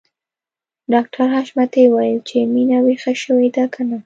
[0.93, 3.97] ډاکټر حشمتي وويل چې مينه ويښه شوې ده که نه